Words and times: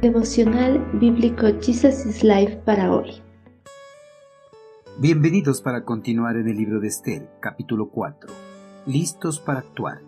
Devocional 0.00 0.82
Bíblico 0.94 1.46
Jesus 1.60 2.06
is 2.06 2.24
Life 2.24 2.62
para 2.64 2.90
hoy. 2.90 3.20
Bienvenidos 4.98 5.60
para 5.60 5.84
continuar 5.84 6.36
en 6.36 6.48
el 6.48 6.56
libro 6.56 6.80
de 6.80 6.88
Esther, 6.88 7.28
capítulo 7.38 7.90
4. 7.90 8.32
Listos 8.86 9.40
para 9.40 9.58
actuar. 9.58 10.00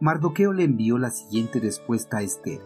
Mardoqueo 0.00 0.52
le 0.52 0.64
envió 0.64 0.98
la 0.98 1.10
siguiente 1.10 1.60
respuesta 1.60 2.16
a 2.18 2.22
Esther. 2.22 2.60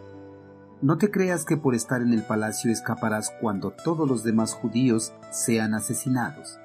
No 0.80 0.96
te 0.96 1.10
creas 1.10 1.44
que 1.44 1.58
por 1.58 1.74
estar 1.74 2.00
en 2.00 2.14
el 2.14 2.22
palacio 2.22 2.72
escaparás 2.72 3.30
cuando 3.42 3.72
todos 3.72 4.08
los 4.08 4.24
demás 4.24 4.54
judíos 4.54 5.12
sean 5.32 5.74
asesinados. 5.74 6.58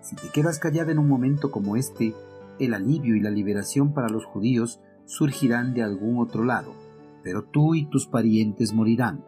Si 0.00 0.14
te 0.14 0.28
quedas 0.28 0.60
callada 0.60 0.92
en 0.92 1.00
un 1.00 1.08
momento 1.08 1.50
como 1.50 1.74
este, 1.74 2.14
el 2.60 2.74
alivio 2.74 3.16
y 3.16 3.20
la 3.20 3.30
liberación 3.30 3.94
para 3.94 4.08
los 4.08 4.24
judíos 4.24 4.78
surgirán 5.06 5.74
de 5.74 5.82
algún 5.82 6.20
otro 6.20 6.44
lado 6.44 6.89
pero 7.22 7.44
tú 7.44 7.74
y 7.74 7.86
tus 7.86 8.06
parientes 8.06 8.72
morirán. 8.72 9.24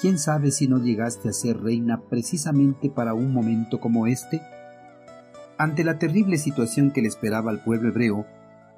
¿Quién 0.00 0.18
sabe 0.18 0.50
si 0.50 0.68
no 0.68 0.78
llegaste 0.78 1.28
a 1.28 1.32
ser 1.32 1.60
reina 1.60 2.00
precisamente 2.08 2.90
para 2.90 3.14
un 3.14 3.32
momento 3.32 3.80
como 3.80 4.06
este? 4.06 4.40
Ante 5.58 5.84
la 5.84 5.98
terrible 5.98 6.38
situación 6.38 6.90
que 6.90 7.02
le 7.02 7.08
esperaba 7.08 7.50
al 7.50 7.62
pueblo 7.62 7.90
hebreo, 7.90 8.26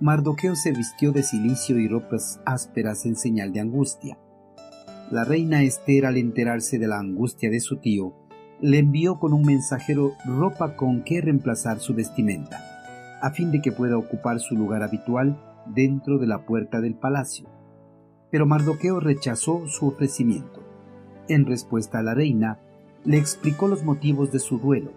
Mardoqueo 0.01 0.57
se 0.57 0.73
vistió 0.73 1.13
de 1.13 1.23
silicio 1.23 1.79
y 1.79 1.89
ropas 1.89 2.41
ásperas 2.45 3.07
en 3.07 3.17
señal 3.17 3.53
de 3.53 3.61
angustia. 3.61 4.19
La 5.11 5.25
reina 5.25 5.63
Esther, 5.63 6.07
al 6.07 6.17
enterarse 6.17 6.79
de 6.79 6.89
la 6.89 6.99
angustia 6.99 7.49
de 7.49 7.61
su 7.61 7.77
tío, 7.77 8.15
le 8.61 8.79
envió 8.79 9.19
con 9.19 9.33
un 9.33 9.43
mensajero 9.43 10.13
ropa 10.25 10.77
con 10.77 11.05
que 11.05 11.21
reemplazar 11.21 11.79
su 11.79 11.95
vestimenta, 11.95 12.61
a 13.23 13.31
fin 13.31 13.53
de 13.53 13.61
que 13.61 13.73
pueda 13.73 13.97
ocupar 13.97 14.41
su 14.41 14.55
lugar 14.55 14.83
habitual 14.83 15.39
dentro 15.67 16.19
de 16.19 16.27
la 16.27 16.45
puerta 16.45 16.81
del 16.81 16.95
palacio. 16.95 17.49
Pero 18.35 18.47
Mardoqueo 18.47 18.99
rechazó 18.99 19.69
su 19.69 19.87
ofrecimiento. 19.87 20.61
En 21.29 21.47
respuesta 21.47 22.01
a 22.01 22.03
la 22.03 22.15
reina, 22.15 22.59
le 23.05 23.17
explicó 23.17 23.69
los 23.69 23.85
motivos 23.85 24.33
de 24.33 24.41
su 24.41 24.59
duelo 24.59 24.91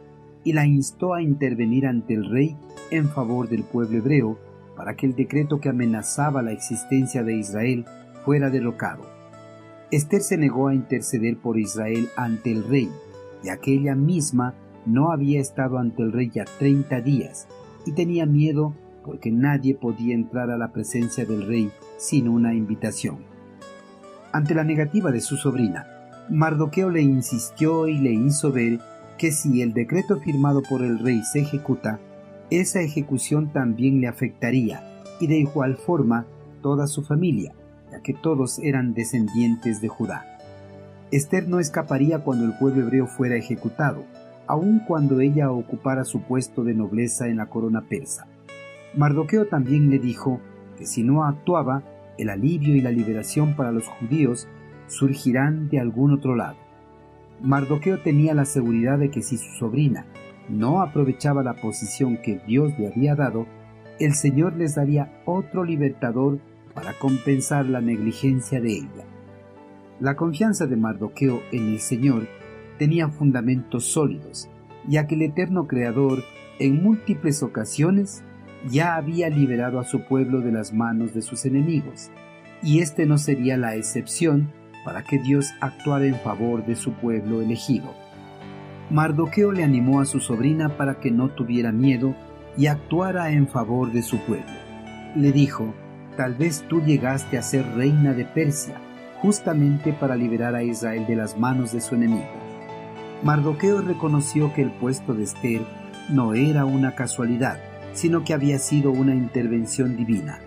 y 0.44 0.54
la 0.54 0.66
instó 0.66 1.14
a 1.14 1.22
intervenir 1.22 1.86
ante 1.86 2.16
el 2.16 2.32
rey 2.32 2.58
en 2.90 3.08
favor 3.10 3.48
del 3.48 3.62
pueblo 3.62 4.00
hebreo 4.00 4.40
para 4.76 4.96
que 4.96 5.06
el 5.06 5.16
decreto 5.16 5.62
que 5.62 5.70
amenazaba 5.70 6.42
la 6.42 6.52
existencia 6.52 7.22
de 7.22 7.36
Israel 7.36 7.86
fuera 8.26 8.50
derrocado. 8.50 9.04
Esther 9.92 10.22
se 10.22 10.38
negó 10.38 10.70
a 10.70 10.74
interceder 10.74 11.38
por 11.38 11.60
Israel 11.60 12.10
ante 12.16 12.52
el 12.52 12.68
rey, 12.68 12.90
ya 13.44 13.58
que 13.58 13.72
ella 13.72 13.94
misma 13.94 14.56
no 14.88 15.12
había 15.12 15.40
estado 15.40 15.78
ante 15.78 16.02
el 16.02 16.12
rey 16.12 16.32
ya 16.34 16.46
treinta 16.58 17.02
días 17.02 17.48
y 17.86 17.92
tenía 17.92 18.26
miedo 18.26 18.74
porque 19.06 19.30
nadie 19.30 19.76
podía 19.76 20.16
entrar 20.16 20.50
a 20.50 20.58
la 20.58 20.74
presencia 20.74 21.24
del 21.24 21.46
rey 21.46 21.70
sin 21.98 22.28
una 22.28 22.54
invitación. 22.54 23.26
Ante 24.32 24.54
la 24.54 24.64
negativa 24.64 25.12
de 25.12 25.22
su 25.22 25.38
sobrina, 25.38 25.88
Mardoqueo 26.30 26.90
le 26.90 27.02
insistió 27.02 27.88
y 27.88 27.98
le 27.98 28.12
hizo 28.12 28.52
ver 28.52 28.80
que 29.18 29.32
si 29.32 29.62
el 29.62 29.74
decreto 29.74 30.20
firmado 30.20 30.62
por 30.62 30.84
el 30.84 31.00
rey 31.00 31.24
se 31.24 31.40
ejecuta, 31.40 32.00
esa 32.50 32.82
ejecución 32.82 33.52
también 33.52 34.00
le 34.00 34.08
afectaría, 34.08 34.82
y 35.20 35.28
de 35.28 35.38
igual 35.38 35.76
forma 35.76 36.26
toda 36.62 36.88
su 36.88 37.04
familia, 37.04 37.54
ya 37.92 38.02
que 38.02 38.14
todos 38.14 38.60
eran 38.60 38.94
descendientes 38.94 39.82
de 39.82 39.88
Judá. 39.88 40.26
Esther 41.12 41.48
no 41.48 41.60
escaparía 41.60 42.20
cuando 42.20 42.46
el 42.46 42.58
pueblo 42.58 42.84
hebreo 42.84 43.08
fuera 43.08 43.36
ejecutado, 43.36 44.04
aun 44.46 44.80
cuando 44.80 45.20
ella 45.20 45.52
ocupara 45.52 46.04
su 46.04 46.22
puesto 46.22 46.64
de 46.64 46.74
nobleza 46.74 47.28
en 47.28 47.38
la 47.38 47.48
corona 47.48 47.82
persa. 47.82 48.28
Mardoqueo 48.96 49.48
también 49.48 49.90
le 49.90 50.00
dijo 50.00 50.42
que 50.78 50.86
si 50.86 51.04
no 51.04 51.24
actuaba, 51.24 51.84
el 52.18 52.30
alivio 52.30 52.76
y 52.76 52.82
la 52.82 52.92
liberación 52.92 53.56
para 53.56 53.72
los 53.72 53.88
judíos 53.88 54.48
surgirán 54.88 55.70
de 55.70 55.80
algún 55.80 56.14
otro 56.14 56.36
lado. 56.36 56.58
Mardoqueo 57.42 58.00
tenía 58.00 58.34
la 58.34 58.46
seguridad 58.46 58.98
de 58.98 59.12
que 59.12 59.22
si 59.22 59.38
su 59.38 59.54
sobrina 59.58 60.06
no 60.50 60.82
aprovechaba 60.82 61.44
la 61.44 61.56
posición 61.56 62.18
que 62.18 62.40
Dios 62.48 62.74
le 62.80 62.88
había 62.88 63.16
dado, 63.16 63.46
el 64.00 64.14
Señor 64.14 64.56
les 64.56 64.76
daría 64.76 65.22
otro 65.26 65.64
libertador 65.64 66.40
para 66.74 66.94
compensar 66.94 67.66
la 67.66 67.82
negligencia 67.82 68.62
de 68.62 68.74
ella. 68.74 69.06
La 70.00 70.16
confianza 70.16 70.68
de 70.68 70.78
Mardoqueo 70.78 71.42
en 71.52 71.70
el 71.70 71.80
Señor 71.80 72.28
tenía 72.78 73.10
fundamentos 73.10 73.86
sólidos, 73.86 74.48
ya 74.88 75.08
que 75.08 75.16
el 75.16 75.24
eterno 75.24 75.68
Creador 75.68 76.24
en 76.60 76.84
múltiples 76.84 77.44
ocasiones 77.44 78.24
ya 78.70 78.96
había 78.96 79.30
liberado 79.30 79.80
a 79.80 79.84
su 79.84 80.02
pueblo 80.02 80.42
de 80.42 80.52
las 80.52 80.74
manos 80.74 81.14
de 81.14 81.22
sus 81.22 81.46
enemigos, 81.46 82.10
y 82.62 82.80
este 82.80 83.06
no 83.06 83.18
sería 83.18 83.58
la 83.58 83.76
excepción 83.76 84.52
para 84.84 85.04
que 85.04 85.20
Dios 85.20 85.52
actuara 85.60 86.06
en 86.06 86.16
favor 86.16 86.66
de 86.66 86.76
su 86.76 86.94
pueblo 86.94 87.42
elegido. 87.42 87.94
Mardoqueo 88.90 89.52
le 89.52 89.64
animó 89.64 90.00
a 90.00 90.06
su 90.06 90.20
sobrina 90.20 90.70
para 90.78 91.00
que 91.00 91.12
no 91.12 91.30
tuviera 91.30 91.72
miedo 91.72 92.16
y 92.58 92.68
actuara 92.68 93.32
en 93.32 93.48
favor 93.48 93.92
de 93.92 94.02
su 94.02 94.18
pueblo. 94.20 94.46
Le 95.16 95.32
dijo, 95.32 95.74
tal 96.16 96.36
vez 96.36 96.64
tú 96.70 96.82
llegaste 96.82 97.38
a 97.38 97.42
ser 97.42 97.66
reina 97.76 98.14
de 98.14 98.26
Persia, 98.26 98.80
justamente 99.22 99.94
para 99.94 100.16
liberar 100.16 100.56
a 100.56 100.64
Israel 100.64 101.06
de 101.06 101.16
las 101.16 101.38
manos 101.38 101.74
de 101.74 101.82
su 101.82 101.96
enemigo. 101.96 102.26
Mardoqueo 103.24 103.82
reconoció 103.82 104.54
que 104.54 104.62
el 104.62 104.72
puesto 104.72 105.14
de 105.14 105.24
Esther 105.24 105.62
no 106.10 106.34
era 106.34 106.66
una 106.66 106.96
casualidad, 106.96 107.60
sino 107.98 108.24
que 108.24 108.36
había 108.36 108.60
sido 108.60 108.92
una 108.92 109.16
intervención 109.16 109.98
divina. 109.98 110.40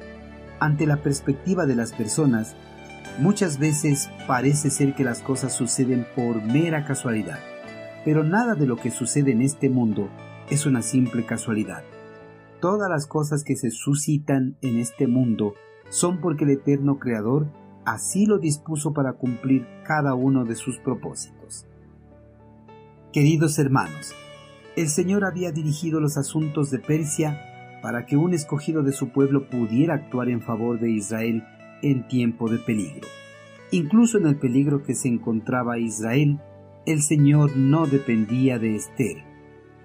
Ante 0.61 0.87
la 0.87 0.99
perspectiva 0.99 1.67
de 1.67 1.75
las 1.75 1.93
personas, 1.93 2.55
muchas 3.19 3.59
veces 3.59 4.09
parece 4.29 4.71
ser 4.71 4.95
que 4.95 5.03
las 5.03 5.21
cosas 5.21 5.53
suceden 5.53 6.07
por 6.15 6.41
mera 6.41 6.85
casualidad, 6.85 7.41
pero 8.05 8.23
nada 8.23 8.55
de 8.55 8.67
lo 8.67 8.77
que 8.77 8.93
sucede 8.93 9.33
en 9.33 9.43
este 9.43 9.69
mundo 9.69 10.09
es 10.49 10.65
una 10.65 10.81
simple 10.81 11.27
casualidad. 11.27 11.83
Todas 12.61 12.89
las 12.89 13.09
cosas 13.09 13.43
que 13.43 13.57
se 13.57 13.73
suscitan 13.73 14.57
en 14.63 14.79
este 14.79 15.09
mundo 15.09 15.55
son 15.89 16.21
porque 16.21 16.45
el 16.45 16.51
eterno 16.51 17.01
Creador 17.01 17.49
así 17.85 18.27
lo 18.27 18.39
dispuso 18.39 18.93
para 18.93 19.15
cumplir 19.15 19.67
cada 19.85 20.15
uno 20.15 20.45
de 20.45 20.55
sus 20.55 20.79
propósitos. 20.79 21.67
Queridos 23.13 23.59
hermanos, 23.59 24.15
el 24.81 24.89
Señor 24.89 25.25
había 25.25 25.53
dirigido 25.53 26.01
los 26.01 26.17
asuntos 26.17 26.71
de 26.71 26.79
Persia 26.79 27.79
para 27.83 28.07
que 28.07 28.17
un 28.17 28.35
escogido 28.35 28.83
de 28.83 28.93
su 28.93 29.11
pueblo 29.11 29.49
pudiera 29.49 29.95
actuar 29.95 30.29
en 30.29 30.41
favor 30.41 30.81
de 30.81 30.91
Israel 30.91 31.45
en 31.83 32.07
tiempo 32.09 32.49
de 32.49 32.59
peligro. 32.59 33.07
Incluso 33.71 34.19
en 34.19 34.27
el 34.27 34.37
peligro 34.37 34.83
que 34.83 34.95
se 34.95 35.09
encontraba 35.09 35.79
Israel, 35.79 36.41
el 36.87 37.03
Señor 37.03 37.57
no 37.57 37.87
dependía 37.87 38.59
de 38.59 38.75
Esther. 38.75 39.25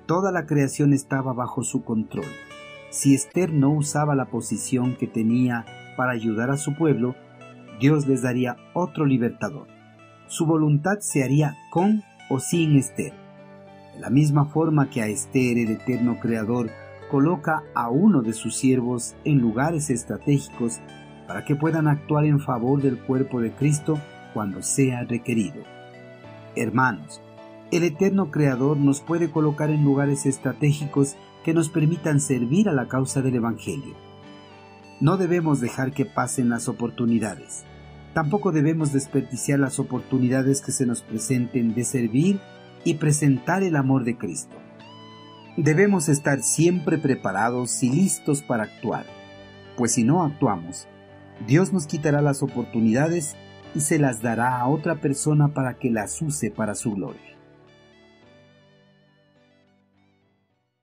Toda 0.06 0.32
la 0.32 0.46
creación 0.46 0.94
estaba 0.94 1.34
bajo 1.34 1.64
su 1.64 1.84
control. 1.84 2.26
Si 2.90 3.14
Esther 3.14 3.52
no 3.52 3.72
usaba 3.72 4.16
la 4.16 4.26
posición 4.26 4.96
que 4.96 5.08
tenía 5.08 5.66
para 5.98 6.12
ayudar 6.12 6.52
a 6.52 6.58
su 6.58 6.76
pueblo, 6.76 7.16
Dios 7.80 8.08
les 8.08 8.22
daría 8.22 8.56
otro 8.74 9.06
libertador. 9.06 9.68
Su 10.28 10.46
voluntad 10.46 11.00
se 11.00 11.24
haría 11.24 11.58
con 11.70 12.04
o 12.30 12.40
sin 12.40 12.78
Esther. 12.78 13.25
La 14.00 14.10
misma 14.10 14.46
forma 14.46 14.90
que 14.90 15.02
a 15.02 15.08
Esther 15.08 15.58
el 15.58 15.72
eterno 15.72 16.20
Creador 16.20 16.70
coloca 17.10 17.64
a 17.74 17.90
uno 17.90 18.22
de 18.22 18.34
sus 18.34 18.56
siervos 18.56 19.16
en 19.24 19.40
lugares 19.40 19.90
estratégicos 19.90 20.80
para 21.28 21.46
que 21.46 21.56
puedan 21.56 21.88
actuar 21.88 22.26
en 22.26 22.40
favor 22.40 22.82
del 22.82 23.00
cuerpo 23.00 23.40
de 23.42 23.52
Cristo 23.52 24.00
cuando 24.34 24.62
sea 24.62 25.04
requerido. 25.04 25.64
Hermanos, 26.56 27.22
el 27.72 27.84
eterno 27.84 28.32
Creador 28.32 28.78
nos 28.78 29.02
puede 29.02 29.32
colocar 29.32 29.70
en 29.70 29.84
lugares 29.84 30.26
estratégicos 30.26 31.16
que 31.44 31.54
nos 31.54 31.70
permitan 31.70 32.20
servir 32.20 32.70
a 32.70 32.74
la 32.74 32.88
causa 32.88 33.22
del 33.22 33.36
Evangelio. 33.36 33.96
No 35.00 35.18
debemos 35.18 35.62
dejar 35.62 35.92
que 35.92 36.06
pasen 36.06 36.50
las 36.50 36.68
oportunidades. 36.68 37.64
Tampoco 38.14 38.52
debemos 38.52 38.94
desperdiciar 38.94 39.60
las 39.60 39.80
oportunidades 39.80 40.62
que 40.62 40.72
se 40.72 40.86
nos 40.86 41.02
presenten 41.02 41.74
de 41.74 41.84
servir 41.84 42.40
y 42.86 42.94
presentar 42.94 43.64
el 43.64 43.76
amor 43.76 44.06
de 44.06 44.18
Cristo. 44.18 44.56
Debemos 45.58 46.08
estar 46.08 46.42
siempre 46.42 46.98
preparados 46.98 47.84
y 47.84 47.90
listos 47.90 48.42
para 48.42 48.64
actuar, 48.64 49.06
pues 49.76 49.94
si 49.94 50.06
no 50.06 50.24
actuamos, 50.24 50.88
Dios 51.46 51.74
nos 51.74 51.86
quitará 51.88 52.22
las 52.22 52.42
oportunidades 52.42 53.36
y 53.74 53.82
se 53.82 54.00
las 54.00 54.22
dará 54.22 54.60
a 54.60 54.68
otra 54.70 54.96
persona 54.96 55.50
para 55.50 55.78
que 55.78 55.92
las 55.92 56.22
use 56.22 56.50
para 56.50 56.76
su 56.76 56.94
gloria. 56.94 57.35